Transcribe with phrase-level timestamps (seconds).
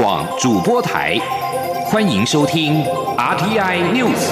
[0.00, 1.18] 广主播台，
[1.84, 2.82] 欢迎收听
[3.18, 4.30] RTI News。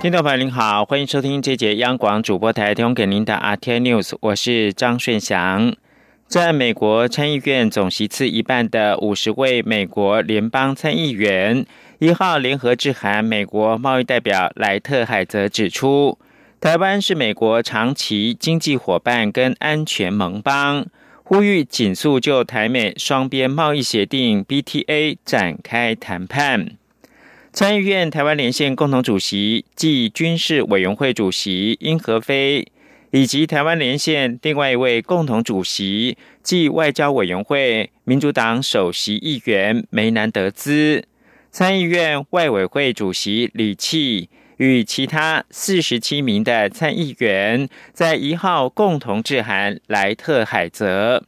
[0.00, 5.72] 听众朋友您好，欢迎收听这节央广主播台提供给您的 RTI News，我是张顺祥。
[6.26, 11.64] 在美国参议院总席次一半的五十位美国联邦参议员
[11.98, 16.18] 一号联合致函美国贸易代表莱特海泽，指出
[16.60, 20.86] 台湾是美国长期经济伙伴跟安全盟邦，
[21.22, 26.70] 呼吁紧速就台美双边贸易协定 BTA 展开谈判。
[27.52, 32.66] 参议院台湾连线共同主席暨军事委员会主席殷和飞，
[33.14, 41.04] 以及台湾连线另外一位共同主席即外交委员会民主党首席议员梅南德兹，
[41.52, 51.22] 参议院外委会主席李契与其他四十七名的参议员在一号共同致函莱特海泽，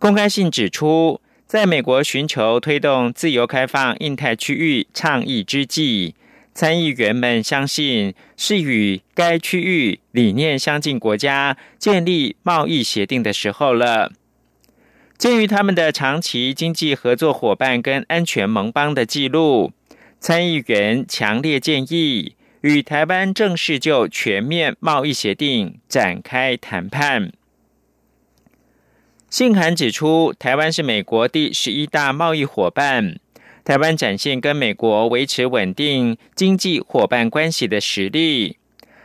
[0.00, 1.20] 公开信指出。
[1.46, 6.14] 在美国寻求推动自由开放印太区域倡议之际，
[6.52, 14.12] 参议员们相信是与该区域理念相近国家建立贸易协定的时候了。
[15.16, 19.72] 鉴于他们的长期经济合作伙伴跟安全盟邦的记录，
[20.18, 27.32] 参议员强烈建议与台湾正式就全面贸易协定展开谈判。
[29.28, 33.20] 信函指出，台湾是美国第十一大贸易伙伴，
[33.70, 38.58] 台湾展现跟美国维持稳定经济伙伴关系的实力。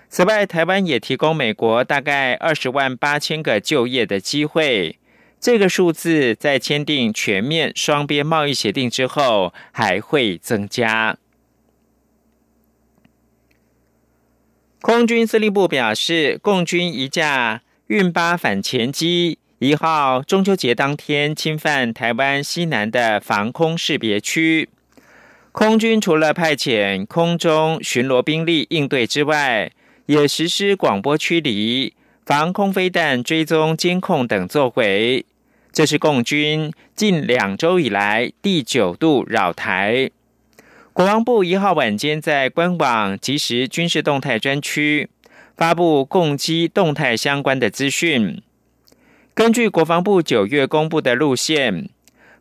[0.09, 4.97] 此外，台湾也提供美国大概二十万八千个就业的机会。
[5.39, 11.19] 这个数字在签订全面双边贸易协定之后还会增加。
[14.81, 19.37] 空军司令部表示，共军一架运八反潜机。
[19.59, 24.67] 一号中秋节当天侵犯台湾西南的防空识别区，
[25.53, 29.71] 空军除了派遣空中巡逻兵力应对之外，
[30.07, 31.93] 也实施广播驱离、
[32.25, 35.25] 防空飞弹追踪监控等作为。
[35.71, 40.11] 这是共军近两周以来第九度扰台。
[40.91, 45.09] 国防部一号晚间在官网即时军事动态专区
[45.55, 48.41] 发布共机动态相关的资讯。
[49.35, 51.89] 根据国防部九月公布的路线，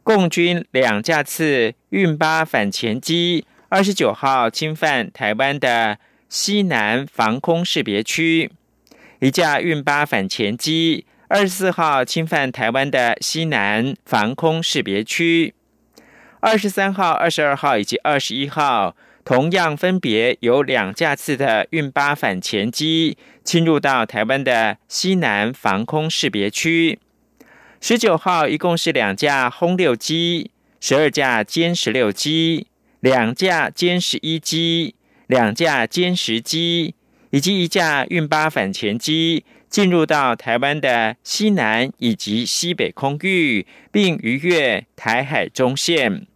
[0.05, 8.49] 共军两架次运八反潜机，二十九号侵犯台湾的西南防空识别区；
[9.19, 15.53] 一架运八反潜机，二十四号侵犯台湾的西南防空识别区；
[16.39, 18.95] 二十三号、二十二号以及二十一号。
[19.25, 26.99] 同样分别有两架次的运八反潜机侵入到台湾的西南防空识别区。
[27.81, 32.67] 十九号一共是两架轰六机、十二架歼十六机、
[33.01, 34.95] 两架歼十一机、
[35.27, 36.95] 两架歼十机
[37.31, 46.27] 以及一架运八反潜机进入到台湾的西南以及西北空域，并逾越台海中线。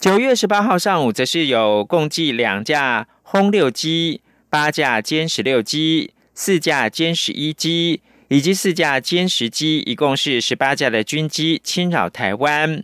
[0.00, 12.82] 九月十八号上午，则是有共计两架轰六机、八架歼十六机、四架歼十一机以及四架歼十机，一共是十八架的军机侵扰台湾，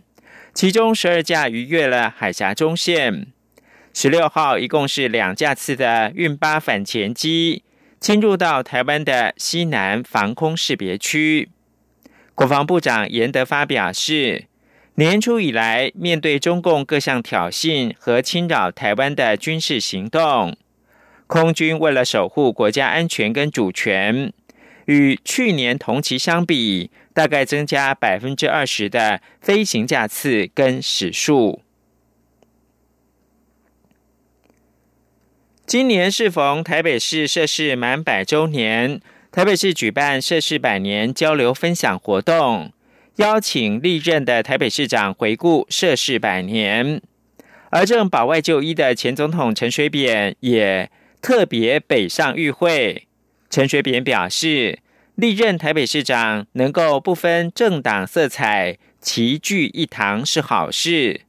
[0.53, 3.25] 其中十二架逾越了海峡中线。
[3.95, 7.63] 十六号，一共是两架次的运八反潜机
[7.99, 11.49] 侵入到台湾的西南防空识别区。
[12.35, 14.45] 国防部长严德发表示。
[14.99, 20.57] 年初以来，面对中共各项挑衅和侵扰台湾的军事行动，
[21.27, 24.33] 空军为了守护国家安全跟主权，
[24.85, 31.61] 与去年同期相比，大概增加百分之二十的飞行架次跟时数。
[35.67, 38.99] 今年适逢台北市设市满百周年，
[39.31, 42.71] 台北市举办设市百年交流分享活动。
[43.17, 47.01] 邀请历任的台北市长回顾涉事百年，
[47.71, 53.07] 而正保外就医的前总统陈水扁也特别北上与会。
[53.49, 54.77] 陈水扁表示，
[55.15, 61.21] 历任台北市长能够不分政党色彩齐聚一堂是好事，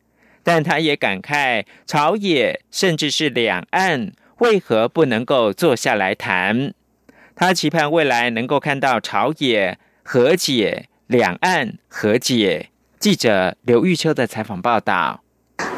[0.42, 6.74] 但他也感慨朝野甚至是两岸为何不能够坐下来谈？
[7.34, 10.90] 他期盼未来能够看到朝野和解。
[11.08, 12.68] 两岸和解。
[12.98, 15.22] 记者刘玉秋的采访报道。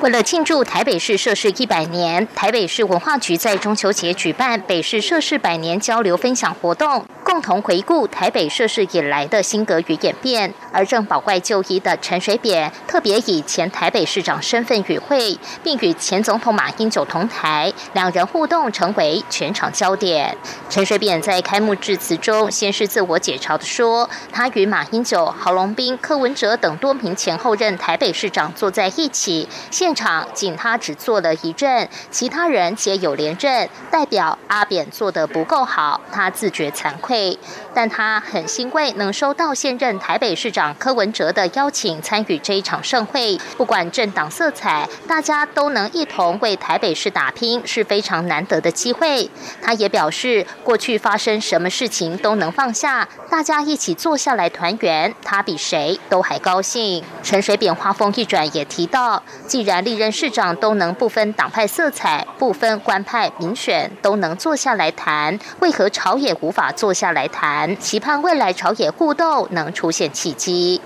[0.00, 10.54] 为了庆祝台北市设市一百年，台北市文化局在中秋节举办北市设市百年交流分享活动，共同回顾台北设市以来的新格与演变。
[10.72, 20.34] 而正保外就医的陈水扁特别以前台北市长身份与会，并与前总统马英九同台，两人互动成为全场焦点。
[20.70, 29.89] 陈水扁在开幕致辞中，先是自我解嘲的说，他与马英九、郝龙斌、柯文哲等多名前后任台北市长坐在一起，现。
[29.90, 37.36] 现场仅他只做了一阵，其他人皆有连阵，代表阿扁做得不够好，他自觉惭愧。
[37.74, 43.36] 但他很欣慰能收到现任台北市长柯文哲的邀请，参与这一场盛会。
[43.56, 49.28] 不管政党色彩，大家都能一同为台北市打拼，是非常难得的机会。
[49.60, 57.02] 他也表示，过去发生什么事情都能放下，大家一起坐下来团圆，他比谁都还高兴。
[57.24, 67.76] 陈水扁话锋一转，也提到，既然历任市长都能不分党派色彩、不分官派民选都能坐下来谈，为何朝野无法坐下来谈？
[67.78, 70.80] 期盼未来朝野互动能出现契机。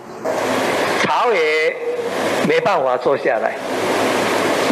[1.03, 1.75] 朝野
[2.49, 3.55] 没办法坐下来，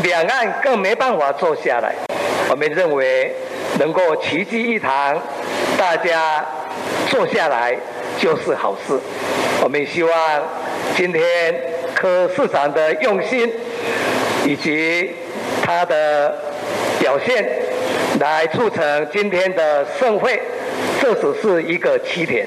[0.03, 1.95] 两岸更没办法坐下来。
[2.49, 3.35] 我们认为
[3.79, 5.19] 能够齐聚一堂，
[5.79, 6.45] 大家
[7.09, 7.77] 坐下来
[8.19, 8.99] 就是好事。
[9.63, 10.13] 我们希望
[10.97, 11.23] 今天
[11.95, 13.51] 柯市长的用心。
[14.47, 15.11] 以及
[15.63, 16.37] 他的
[16.99, 17.47] 表现，
[18.21, 20.41] 来促成今天的盛会，
[21.01, 22.47] 这只是一个起点。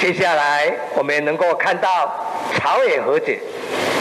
[0.00, 1.88] 接下来我们能够看到
[2.54, 3.38] 朝野和解，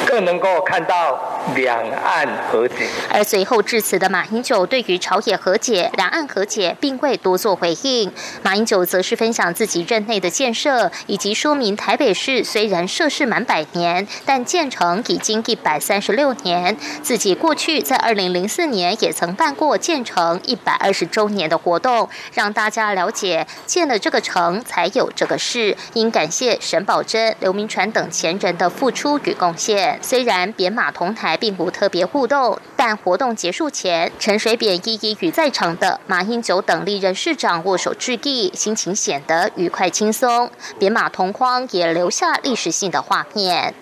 [0.06, 1.33] 更能够看到。
[1.56, 2.88] 两岸和解。
[3.12, 8.12] 而随后致辞的马英九对于朝野和解、两岸和解，并未多做回应。
[8.42, 16.76] 马英九则是分享自己任内的建设，以及说明台北市虽然设市满百年，但建成已经一百三十六年。
[17.02, 25.76] 自己过去在二零零四年也曾办过建成一百二十周年的活动，让大家了解建了这个城才有这个市。
[25.94, 30.00] 应感谢沈葆桢、刘铭传等前人的付出与贡献。
[30.02, 31.33] 虽然扁马同台。
[31.38, 40.50] 并不特别互动，但活动结束前，陈水扁一一与在场的马英九等历任市长握手致意，心情显得愉快轻松。
[40.80, 43.74] 扁马同框也留下历史性的画面。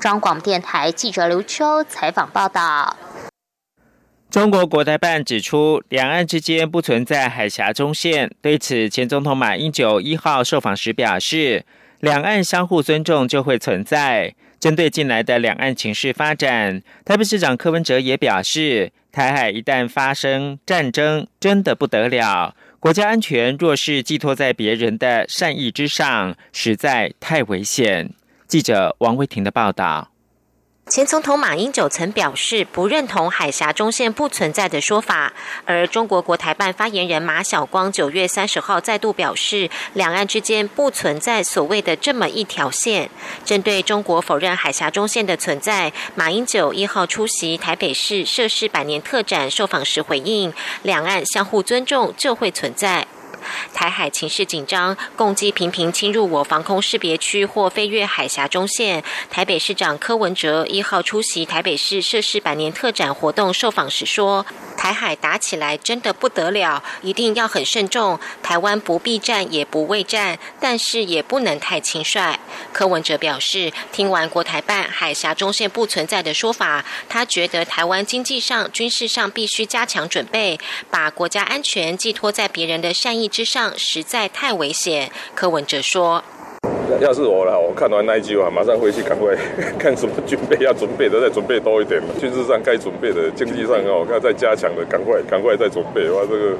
[0.00, 2.96] 中广电台记者刘秋采访报道。
[4.30, 8.30] 中国国台办指出，两岸之间不存在海峡中线。
[8.40, 11.66] 对此，前总统马英九一号受访时表示，
[12.00, 14.34] 两岸相互尊重就会存在。
[14.62, 22.54] 针对近来的两岸情势发展，台北市长柯文哲也表示，台海一旦发生战争，真的不得了。
[22.78, 28.10] 国家安全若是寄托在别人的善意之上，实在太危险。
[28.46, 30.11] 记者王维婷的报道。
[30.92, 35.32] 前总统马英九曾表示不认同海峡中线不存在的说法，
[35.64, 43.08] 而中国国台办发言人马晓光九月三十号再度表示，两岸之间不存在所谓的这么一条线。
[43.42, 50.52] 针对中国否认海峡中线的存在，马英九一号出席台北市涉事百年特展受访时回应：
[50.82, 53.06] 两岸相互尊重就会存在。
[53.72, 59.02] 台海情势紧张，共机频频侵入我防空识别区或飞越海峡中线。
[59.30, 64.44] 台北市长柯文哲一号出席台北市涉事百年特展活动受访时说
[64.82, 68.18] ：“台海打起来真的不得了，一定要很慎重。
[68.42, 72.36] 台湾不避战也不畏战，但是也不能太轻率。”
[72.74, 80.58] 柯文哲表示，听完国台办海峡中线不存在的说法，他觉得台湾经济上、军事上必须加强准备，
[80.90, 83.28] 把国家安全寄托在别人的善意。
[83.28, 86.24] 之上实在太危险，柯文哲说
[87.00, 89.34] ：“要是我了，我看完那一句话，马上回去赶快
[89.78, 92.00] 看什么准备要准备的，再准备多一点。
[92.18, 96.08] 军事上该准备的，经济上哦，看再加强的，赶快赶快再准备。
[96.10, 96.54] 哇，这个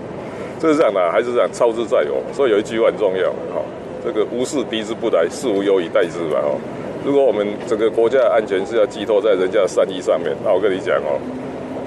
[0.60, 2.22] 这是这样的，还是这样，操之在我。
[2.32, 3.62] 所以有一句话很重要，哈，
[4.04, 6.40] 这个无事敌之不来，事无忧以待之吧。
[6.42, 6.58] 哦，
[7.04, 11.20] 如果我们整个国家的安全是要寄托在人家的善意上面，那我跟你讲哦，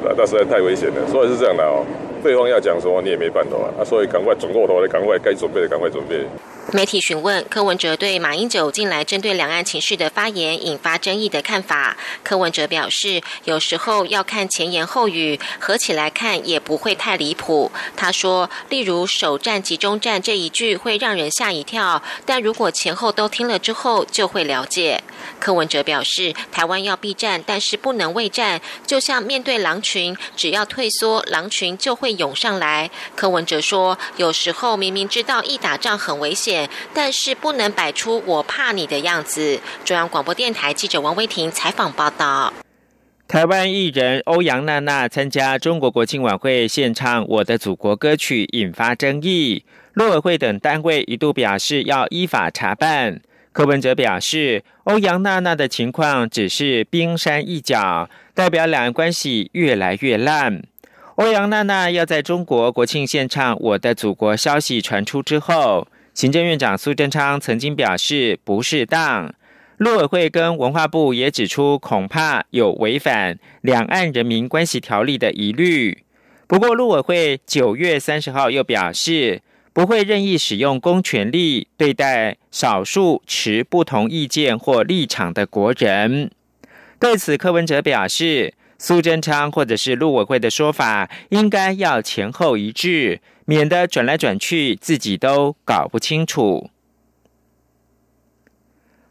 [0.03, 0.95] 那那实在太危险了。
[1.11, 1.83] 所以是这样的哦。”
[2.23, 6.25] 对方要讲什么，你也没办法啊，所以赶快转过头来，赶快该准备的赶快准备。
[6.73, 17.71] 媒体询问柯文哲对马英九近来针对两岸情势的发言引发争议的看法，柯文哲表示，有时候要看前言后语，合起来看也不会太离谱。
[17.95, 25.03] 他说，例如“首战集中战”这一句会让人吓一跳，但如果前后都听了之后，就会了解。
[25.39, 28.59] 柯文哲表示，台湾要避战，但是不能畏战。
[28.87, 32.89] 就像面对狼群，只要退缩，狼群就会涌上来。
[33.15, 39.59] 柯文哲说，有时候明明知道一打仗很危险，但是不能摆出我怕你的样子。
[39.83, 42.53] 中央广播电台记者王威婷采访报道。
[43.27, 49.65] 台湾艺人欧阳娜娜参加中国国庆晚会献唱《我的祖国》歌曲，引发争议。
[49.93, 53.21] 陆委会等单位一度表示要依法查办。
[53.51, 60.61] 柯文哲表示，欧阳娜娜的情况只是冰山一角，代表两岸关系越来越烂。
[61.15, 69.33] 欧阳娜娜要在中国国庆献唱《我的祖国》消息传出之后，行政院长苏贞昌曾经表示不适当。
[69.77, 76.03] 陆委会跟文化部也指出，恐怕有违反《两岸人民关系条例》的疑虑。
[76.47, 79.41] 不过，陆委会九月三十号又表示，
[79.71, 86.29] 不会任意使用公权力对待少数持不同意见或立场的国人。
[86.99, 96.69] 对此，柯文哲表示，苏贞昌或者是陆委会的说法，应该要前后一致，免得转来转去，自己都搞不清楚。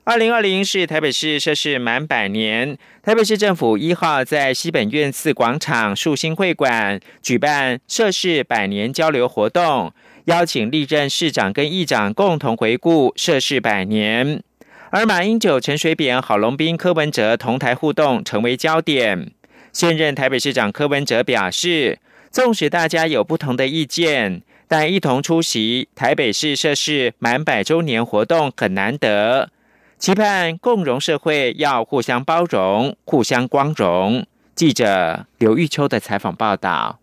[0.07, 9.95] 二零二零是台北市设市满百年，台北市政府一号在西本院寺广场树兴会馆举办设市百年交流活动，
[10.27, 14.43] 邀请历任市长跟议长共同回顾设市百年，
[14.91, 19.33] 而马英九、陈水扁、郝龙斌、柯文哲同台互动成为焦点。
[19.75, 21.99] 现任台北市长柯文哲表示，
[22.31, 29.51] 纵使大家有不同的意见，但一同出席台北市设市满百周年活动很难得。
[29.99, 34.25] 期盼共荣社会要互相包容、互相光荣。
[34.55, 37.01] 记者刘玉秋的采访报道。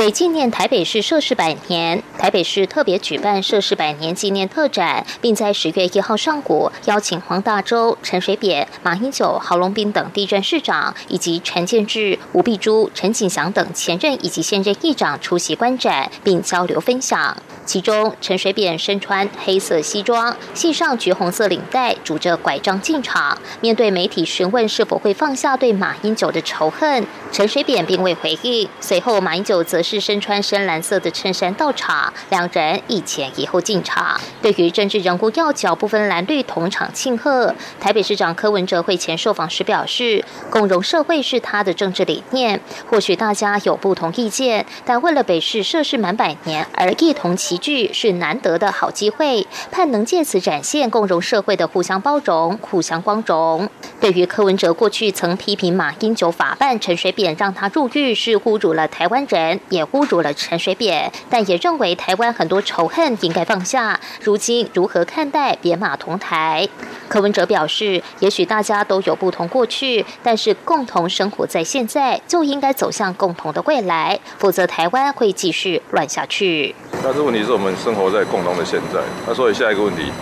[0.00, 17.36] 为纪念台北市设市百年，台北市特别举办设市百年纪念特展，并在十月一号上午邀请黄大洲、陈水扁、马英九、郝龙斌等地震市长，以及陈建志、吴碧珠、陈景祥等前任以及现任议长出席观展，并交流分享。
[17.64, 23.38] 其中，陈水扁身穿黑色西装，系上橘红色领带，拄着拐杖进场。
[23.60, 28.68] 面对媒体询问是否会放下对马英九的仇恨，陈水扁并未回应。
[28.80, 34.20] 随后，马英九则是身穿深蓝色的衬衫到场，两人一前一后进场。
[34.42, 42.60] 对于政治人物要角不分蓝绿同场庆贺，台北市长柯文哲会前受访时表示，共荣社会是他的政治理念。
[42.88, 49.44] 或许大家有不同意见，但为了北市设市满百年而一同齐聚，是难得的好机会。
[49.72, 53.68] 盼能借此展现共荣社会的互相包容、互相光荣。
[53.98, 63.98] 对于柯文哲过去曾批评马英九法办陈水扁让他入狱是侮辱了台湾人，也侮辱了陈水扁，但也认为台湾很多仇恨应该放下。
[64.22, 66.68] 如今如何看待扁马同台？
[67.08, 76.72] 柯文哲表示，也许大家都有不同过去，但是共同生活在现在，就应该走向共同的未来，否则台湾会继续乱下去。
[77.02, 80.12] 但是问题其实我们生活在共同的现在，那所以下一个问题。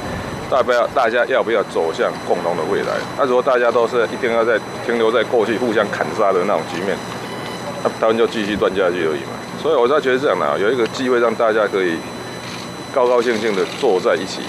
[0.48, 2.94] 大不要大家要不要走向共同的未来？
[3.18, 4.56] 那如果大家都是一定要在
[4.87, 6.96] 停留在过去互相砍杀的那种局面，
[7.82, 9.34] 那他们就继续断下去而已嘛。
[9.60, 11.96] 所以我在觉得这样的，有一个机会让大家可以
[12.94, 14.42] 高高兴兴的坐在一起。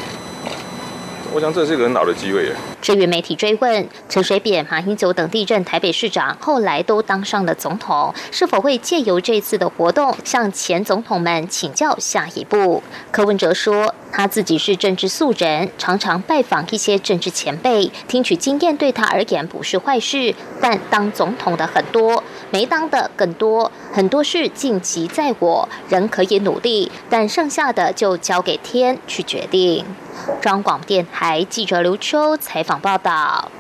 [1.34, 2.56] 我想这是一个很好的机会耶。
[2.82, 12.82] 至于媒体追问陈水扁、马英九等地震台北市长，后来都当上了总统，是否会借由这次的活动向前总统们请教下一步？
[13.12, 20.34] 柯文哲说，他自己是政治素人，常常拜访一些政治前辈，听取经验对他而言不是坏事。
[20.60, 29.86] 但当总统的很多，没当的更多，很多事尽其在我，人可以努力，但剩下的就交给天去决定。
[30.42, 33.52] 中广电台记者刘秋采访报道。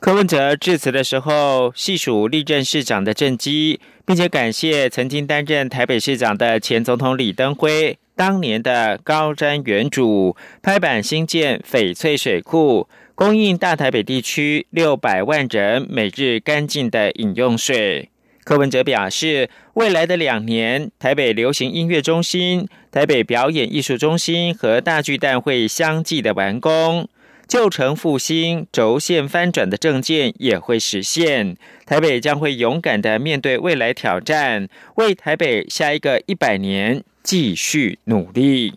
[0.00, 18.11] 柯文哲致辞的时候，细数历任市长的政绩，并且感谢曾经担任台北市长的前总统李登辉当年的高瞻远瞩，拍板兴建翡翠水库，供应大台北地区六百万人每日干净的饮用水。
[18.44, 27.08] 柯文哲表示，未来的两年，台北流行音乐中心、台北表演艺术中心和大巨蛋会相继的完工，
[27.46, 31.56] 旧城复兴、轴线翻转的政见也会实现。
[31.86, 38.74] 台北将会勇敢的面对未来挑战，为台北下一个一百年继续努力。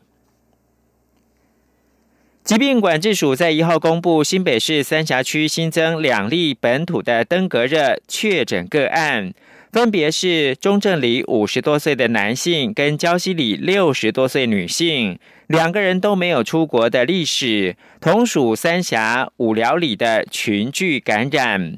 [2.44, 9.34] 疾病管制署在一号公布，新北市三峡区新增两例本土的登革热确诊个案。
[9.76, 21.78] 分别是中正里五十多岁的男性跟礁溪里六十多岁女性，两个人都没有出国的历史，同属三峡五寮里的群聚感染。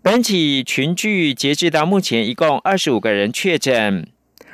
[0.00, 4.08] 本起群聚截至到目前一共二十五个人确诊，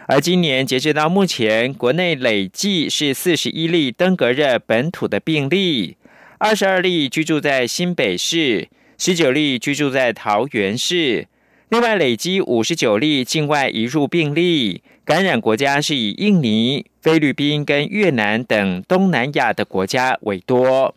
[0.08, 5.96] 而今年截至到目前，国内累计是四十一例登革热本土的病例，
[6.38, 8.66] 二十二例居住在新北市。
[8.98, 11.28] 十九例居住在桃园市。
[11.70, 20.94] 另外，累积五十九例境外移入病例，感染国家是以印尼、菲律宾跟越南等东南亚的国家为多。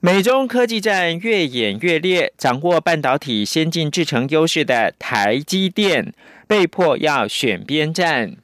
[0.00, 6.14] 美中科技战越演越烈，掌握半导体先进制程优势的台积电
[6.46, 8.30] 被迫要选边站。《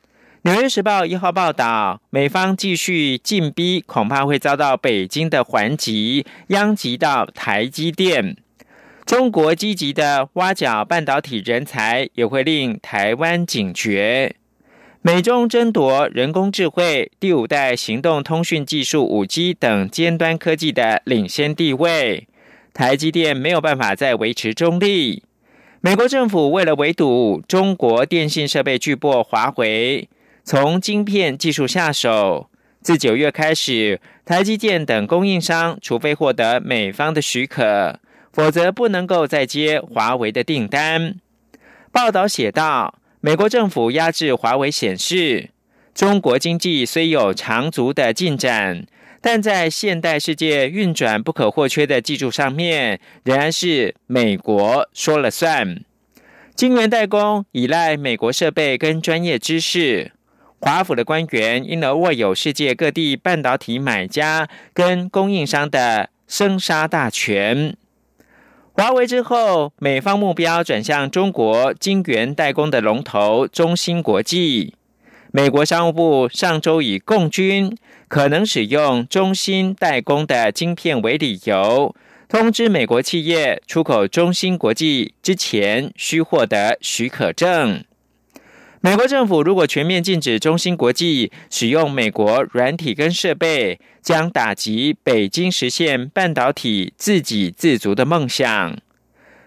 [0.42, 8.36] 纽约时报》一号报道，美方继续进逼，恐怕会遭到北京的还击，殃及到台积电。
[9.12, 14.36] 中国积极的挖角半导体人才，也会令台湾警觉。
[15.02, 22.26] 美中争夺人工智慧、第五代行动通讯技术、五 G 等尖端科技的领先地位，
[22.72, 25.22] 台积电没有办法再维持中立。
[25.82, 30.08] 美国政府为了围堵中国电信设备巨擘华为，
[30.42, 32.48] 从晶片技术下手。
[32.80, 38.00] 自九月开始，台积电等供应商，除非获得美方的许可，
[38.32, 41.16] 否则不能够再接华为的订单。
[41.90, 42.98] 报道写道。
[43.24, 45.50] 美国政府压制华为，显示
[45.94, 48.84] 中国经济虽有长足的进展，
[49.20, 55.84] 但在现代世界运转不可或缺的技术上面，仍然是美国说了算。
[56.56, 60.10] 晶圆代工依赖美国设备跟专业知识，
[60.58, 67.76] 华府的官员因而握有世界各地半导体买家跟供应商的生杀大权。
[68.74, 74.74] 华为之后，美方目标转向中国晶圆代工的龙头中芯国际。
[75.30, 77.76] 美国商务部上周以共军
[78.08, 81.94] 可能使用中芯代工的晶片为理由，
[82.30, 87.84] 通知美国企业出口中芯国际之前需获得许可证。
[88.84, 98.76] 美国政府如果全面禁止中芯国际使用美国软体跟设备，将打击北京实现半导体自给自足的梦想。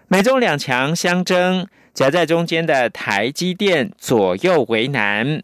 [0.08, 5.42] 美中两强相争，夹在中间的台积电左右为难。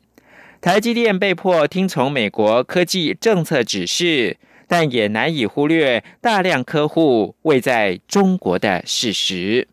[0.62, 9.68] 台积电被迫听从美国科技政策指示，但也难以忽略大量客户位在中国的事实。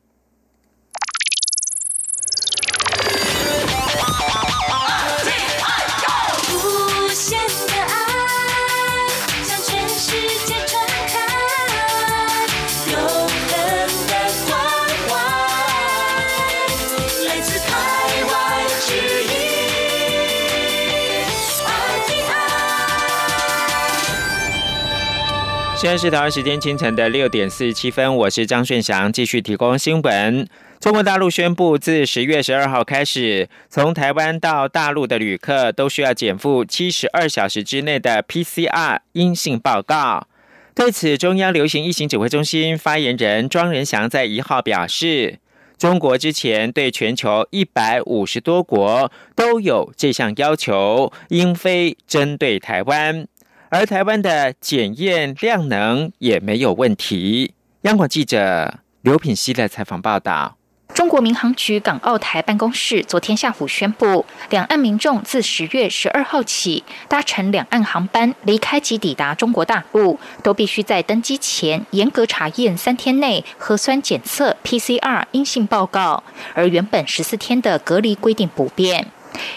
[25.79, 30.45] 现在是台湾时间清晨的六点四十七分，我是张顺祥，继续提供新闻。
[30.81, 40.27] 中国大陆宣布，自十月十二号开始，从台湾到大陆的旅客都需要减负七十二小时之内的 PCR 阴性报告。
[40.75, 45.39] 对此，中央流行疫情指挥中心发言人庄仁祥在一号表示，
[45.77, 53.25] 中国之前对全球一百五十多国都有这项要求，应非针对台湾。
[53.71, 57.53] 而台湾的检验量能也没有问题。
[57.82, 60.58] 央广记者刘品希的采访报道：
[60.95, 76.23] 中国民航局港澳台办公室昨天下午宣布，两岸民众自十月十二号起搭乘两岸航班离开及抵达中国大陆，都必须在登机前严格查验三天内核酸检测 PCR 阴性报告，
[76.55, 79.12] 而原本十四天的隔离规定不变。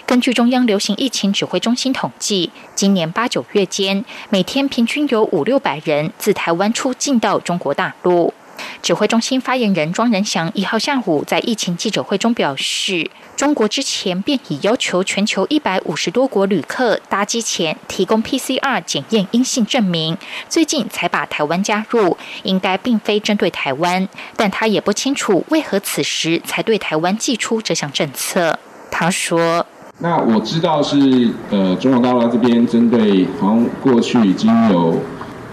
[0.06, 8.34] 根据中央流行疫情指挥中心统计，今年八九月间，每天平均有五六百人自台湾出境到中国大陆。
[8.80, 20.16] 指挥中心发言人庄仁祥一号下午在疫情记者会中表示，中国之前便已要求全球一百五十多国旅客搭机前提供 PCR 检验阴性证明，
[20.48, 28.58] 最近才把台湾加入，应该并非针对台湾，但他也不清楚为何此时才对台湾寄出这项政策。
[28.94, 29.64] 他说
[29.98, 35.00] ：“那我知道是呃，中国大陆这边针对好像过去已经有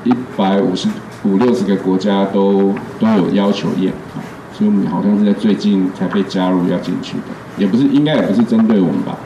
[0.04, 0.90] 一百五十
[1.24, 3.94] 五六十个国家都都有要求验，
[4.54, 7.24] 所以我们好像是在最近才被加入要进去的，
[7.58, 9.18] 也不是应该也不是针对我们吧。”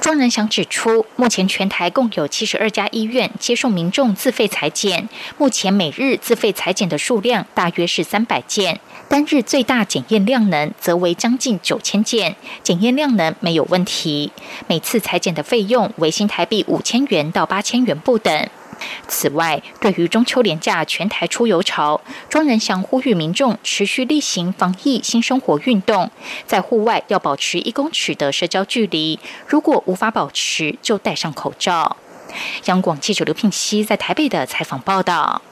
[0.00, 14.32] 庄仁祥指出，目前全台共有七十二家医院接受民众自费裁剪，目前每日自费裁剪的数量大约是三百件，单日最大检验量能则为将近九千件，检验量能没有问题。
[14.66, 18.48] 每次裁剪的费用为新台币五千元到八千元不等。
[19.08, 26.10] 此外，对于中秋连假全台出游潮，庄仁祥呼吁民众持续例行防疫新生活运动，
[26.46, 31.96] 在户外要保持一公尺的社交距离，如果无法保持，就戴上口罩。
[32.66, 35.42] 央广记者刘聘熙在台北的采访报道。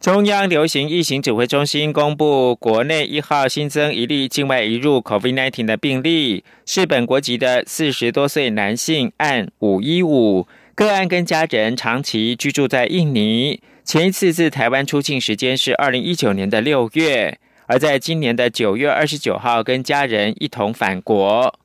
[0.00, 10.48] 中央流行疫情指挥中心公布，国内一号新增一例境外移入 COVID-19 的病例，是本国籍的四十多岁男性，按五一五
[10.82, 21.56] 个案跟家人长期居住在印尼，前一次自台湾出境时间是二零一九年的六月，而在今年的九月二十九号跟家人一同返国。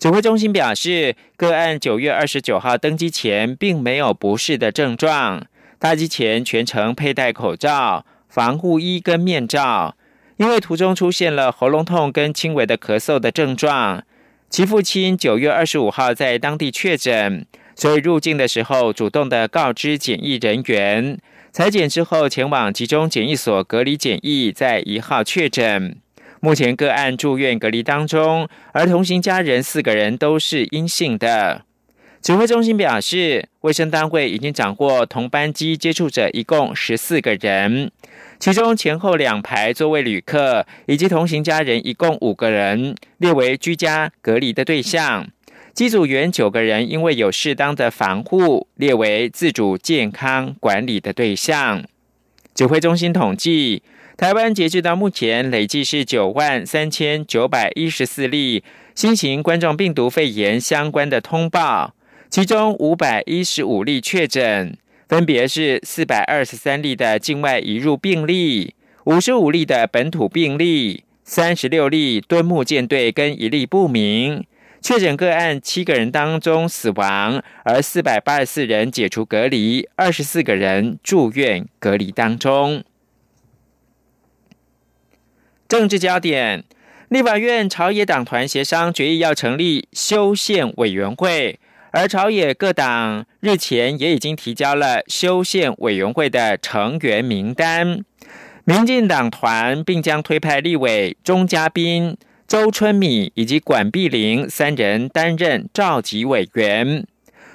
[0.00, 5.46] 指挥中心表示，个案九月二十九号登机前并没有不适的症状。
[5.78, 9.94] 搭机前全程佩戴口罩、防护衣跟面罩，
[10.38, 14.02] 因为途中出现了喉咙痛跟轻微的咳嗽的症状。
[14.50, 21.18] 其父亲九月二十五号在当地确诊，所以入境的时候主动的告知检疫人员，
[21.52, 25.96] 裁检之后前往集中检疫所隔离检疫，在一号确诊。
[26.40, 31.62] 目前个案住院隔离当中，而同行家人四个人都是阴性的。
[32.22, 37.92] 指挥中心表示，卫生单位已经掌握同班机接触者一共十四个人，
[38.38, 45.28] 其中前后两排座位旅客以及同行家人一共五个人列为居家隔离的对象。
[45.76, 51.84] 机组员九个人因为有适当的防护，列为自主健康管理的对象。
[52.54, 53.82] 指挥中心统计，
[54.16, 61.94] 台湾截至到目前累计是九万三千九百一十四例新型冠状病毒肺炎相关的通报。
[62.30, 64.74] 其中五百一十五例确诊，
[65.10, 74.46] 分别是四百二十三例的境外移入病例，五十五例的本土病例，三十六例敦木舰队跟一例不明
[74.86, 82.84] 确诊个案，七个人当中死亡，而四百八十四人解除隔离，二十四个人住院隔离当中。
[85.66, 86.62] 政治焦点，
[87.08, 91.58] 立法院朝野党团协商决议要成立修宪委员会。
[91.90, 98.04] 而朝野各党日前也已经提交了修宪委员会的成员名单，
[98.62, 107.04] 民进党团并将推派立委钟嘉宾、周春米以及管碧玲三人担任召集委员，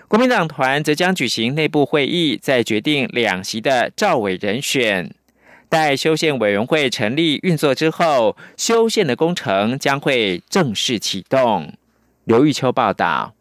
[0.09, 5.09] 国民党团则将举行内部会议，再决定两席的召委人选。
[5.69, 11.71] 待修宪委员会成立运作之后，修宪的工程将会正式启动。
[12.25, 13.33] 刘玉秋报道。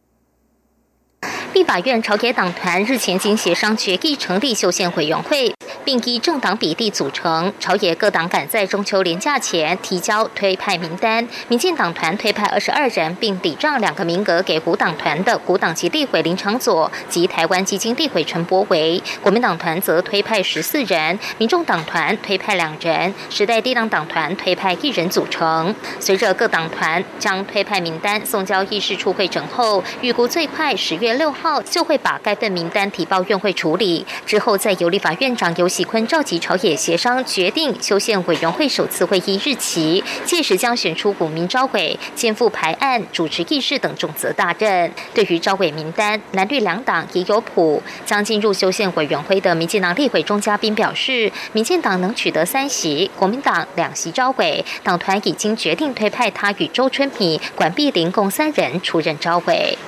[1.52, 5.52] 立法院朝野党团日前经协商决议成立修宪委员会，
[5.84, 7.52] 并依政党比例组成。
[7.58, 11.26] 朝野各党赶在中秋连假前提交推派名单。
[11.48, 19.02] 民进党团推派二十二人，并抵账两个名额给古党团的古党籍立委林长佐及台湾基金立委陈柏维。
[19.20, 25.74] 国民党团则推派十四人，民众党团推派两人，时代力量党团推派一人组成。
[25.98, 31.34] 随着各党团将推派名单送交议事处会诊后，预估最快十月六。
[31.40, 40.04] 号就会把该份名单提报院会处理，之后再由立法院长游喜坤召集朝野协商，决定修宪委员会首次会议日期。
[40.24, 44.92] 届时将选出五名招委，肩负排案、主持议事等重责大任。
[45.14, 47.82] 对于招委名单，蓝绿两党也有谱。
[48.04, 59.78] 将进入修宪委员会的民进党立委钟嘉宾表示，民进党能取得三席，国民党两席招委，党团已经决定推派他与周春米、管碧玲共三人出任招委。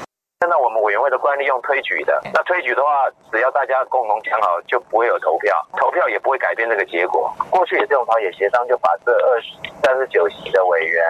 [1.12, 2.88] 的惯例用推举的，那推举的话，
[3.30, 7.30] 只要大家共同讲好，就不会有投票，投票也不会改变这个结果。
[7.50, 9.48] 过去也是用朝野协商，就把这二十
[9.84, 11.04] 三十九席的委员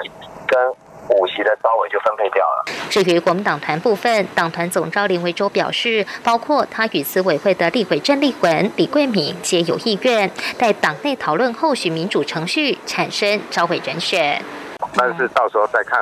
[0.49, 0.71] 跟
[1.17, 2.65] 五席的招委就分配掉了。
[2.91, 14.43] 至于国民党团部分，党团总召林维洲表示，包括他与资委会的立委郑立文、李桂敏皆有意愿，待党内讨论后续民主程序，产生招委人选。
[14.95, 16.01] 但是到时候再看，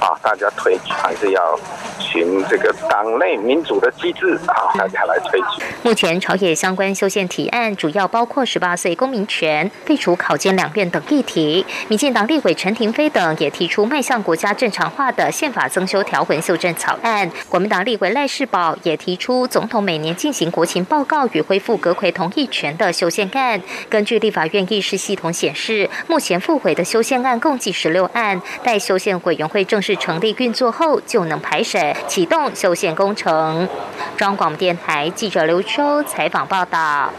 [0.00, 1.58] 啊，大家推举还是要
[1.98, 5.62] 循这个党内民主的机制啊，大家来推举。
[5.82, 11.64] 目前朝野相关修宪提案主要包括十八岁公民权、废除考监两院等议题。
[11.88, 17.30] 民进党立委陈廷飞等也提出迈向国家正常化的宪法增修条文修正草案。
[17.48, 23.60] 国民党立委赖世宝也提出总统每年进行国情报告与恢复阁魁同意权的修宪案。
[23.90, 28.21] 根据立法院议事系统显示，目前复回的修宪案共计十六案。
[28.22, 33.68] 案待修宪委员会正式成立运作后，就能排审启动修宪工程。
[34.16, 37.12] 中央广播电台记者刘秋采访报道。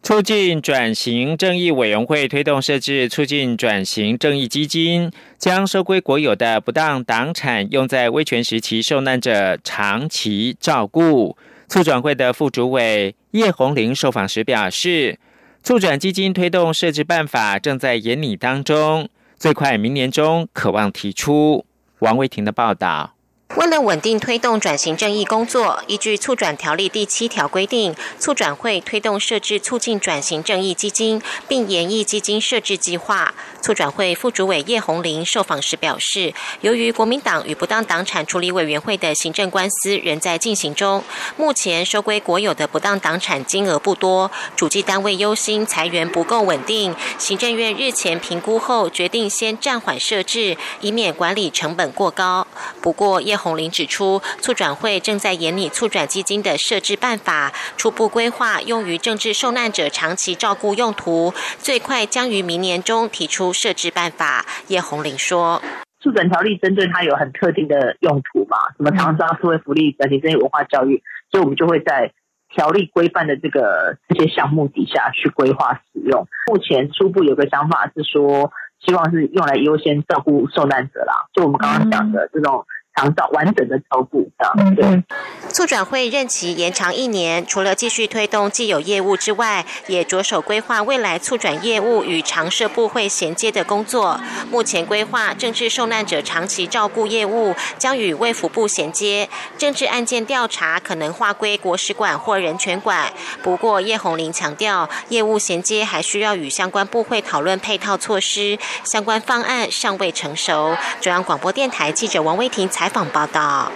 [0.00, 11.36] 促进转型正义委员会推动设置促进转型正义基金，将收归国有的不当党产用在威权时期受难者长期照顾。
[11.68, 15.18] 促转会的副主委叶红玲受访时表示，
[15.62, 19.08] 促转基金推动设置办法正在研拟当中。
[19.38, 21.64] 最快明年中，渴望提出。
[22.00, 23.17] 王维婷的报道。
[23.56, 33.34] 为了稳定推动转型正义工作，依据促转条例第七条规定，促转会推动设置促进转型正义基金，并研议基金设置计划。
[33.60, 41.02] 促转会副主委叶红林受访时表示，由于国民党与不当党产处理委员会的行政官司仍在进行中，
[41.36, 52.46] 目前收归国有的不当党产金额不多，主计单位忧心财源不够稳定，行政院日前评估后决定先暂缓设置，以免管理成本过高。
[52.80, 53.48] 不过叶红。
[53.48, 64.44] 洪林指出，促转会正在研拟促转基金的设置办法，初步规划用于政治受难者长期照顾用途，最快将于明年中提出设置办法。
[64.66, 65.62] 叶洪林说
[66.04, 72.12] ：“促转条例针对它有很特定的用途嘛，什么长沙社会福利、转型这些文化教育，所以我们就会在
[72.54, 76.28] 条例规范的这个这些项目底下去规划使用。
[76.48, 78.52] 目前初步有个想法是说，
[78.84, 82.66] 希望是用来优先照顾受难者啦，就我们刚刚讲的这种。”
[82.98, 85.04] 长照完整的照顾，这样对。
[85.52, 94.20] 促转会任期延长一年，除了继续推动既有业务之外，也着手规划未来促转业务与常设部会衔接的工作。
[94.50, 103.12] 目前规划政治受难者长期照顾业务将与卫福部衔接，政治案件调查可能划归国史馆或人权馆。
[103.44, 110.76] 不过叶红林强调，业务衔接还需要与相关部会讨论配套措施，相关方案尚未成熟。
[111.00, 113.70] 中央广播电台记者王威婷采采访报道。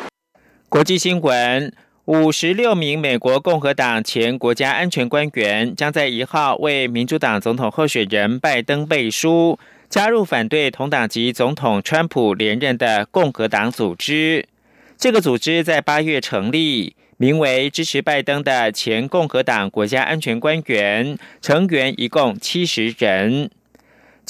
[0.70, 1.70] 国际新闻：
[2.06, 9.58] 五十六名美国共和党前国家安全官员将在一号为民主党总统候选人拜登背书，
[9.90, 14.48] 加入反对同党籍总统川普连任的共和党组织。
[14.96, 23.50] 这个组织在八月成立，名为“支持拜登的前共和党国家安全官员”，成员一共七十人。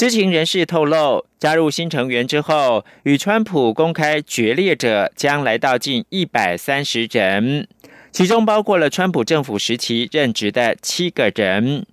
[0.03, 7.69] 知情人士透露，加入新成员之后，与川普公开决裂者将来到近一百三十人，
[8.11, 11.87] 其中包括了川普政府时期任职的七个人。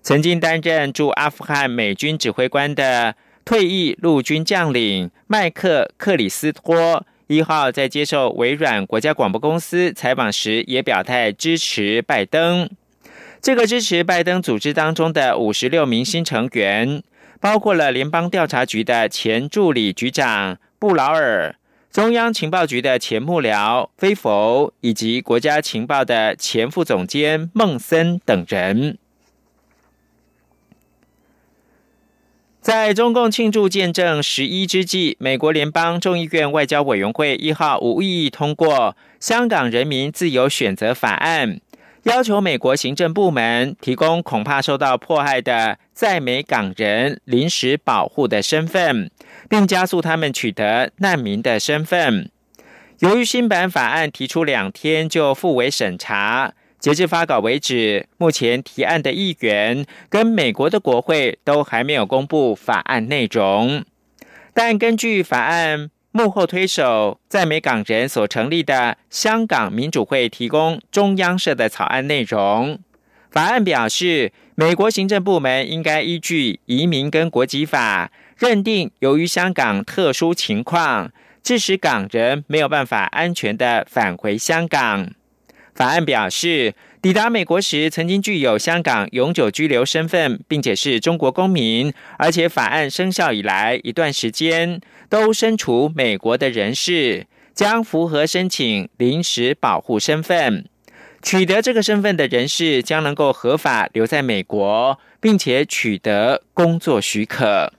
[0.00, 12.70] 曾经担任驻阿富汗美军指挥官的退役陆军将领麦克克里斯托一号在接受微软国家广播公司采访时，也表态支持拜登。
[13.42, 17.02] 这个支持拜登组织当中的五十六名新成员。
[17.42, 21.56] 包括了联邦调查局的前助理局长布劳尔、
[21.90, 28.96] 中央情报局的前幕僚菲佛，以及国家情报的前副总监孟森等人。
[32.60, 38.70] 在中共庆祝建政十一之际，美国联邦众议院外交委员会一号无异议通过
[39.18, 41.56] 《香港人民自由选择法案》。
[42.04, 49.10] 要求美国行政部门提供恐怕受到迫害的在美港人临时保护的身份，
[49.48, 52.30] 并加速他们取得难民的身份。
[53.00, 63.84] 由于新版法案提出两天就复委审查，截至发稿为止，目前提案的议员跟美国的国会都还没有公布法案内容。
[64.52, 65.90] 但根据法案。
[66.14, 72.78] 幕后推手在美港人所成立的香港民主会提供中央社的草案内容。
[73.30, 74.30] 法案表示，
[74.62, 81.10] 美国行政部门应该依据移民跟国籍法，认定由于香港特殊情况，
[81.42, 85.10] 致使港人没有办法安全的返回香港。
[85.74, 86.74] 法案表示。
[87.02, 100.66] 抵达美国时，曾经具有香港永久居留身份，并且是中国公民，而且法案生效以来一段时间都身处美国的人士，将符合申请临时保护身份。
[101.22, 107.72] 取得这个身份的人士将能够合法留在美国，并且取得工作许可。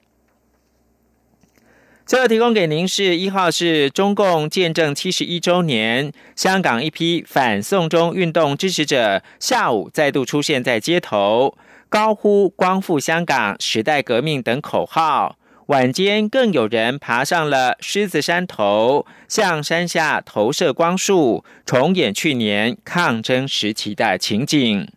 [2.06, 11.58] 最后提供给您是一号是中共建政七十一周年，香港一批反送中运动支持者下午再度出现在街头，
[11.90, 15.38] 高呼“光复香港”“时代革命”等口号。
[15.68, 24.88] 晚间更有人爬上了狮子山头，向山下投射光束，重演去年抗争时期的情景。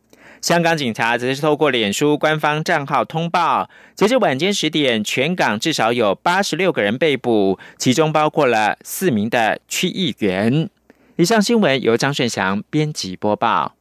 [0.43, 10.69] 香港警察则是透过脸书官方账号通报，截至晚间十点，全港至少有八十六个人被捕，其中包括了四名的区议员。
[11.17, 13.73] 以上新闻由张顺祥编辑播报。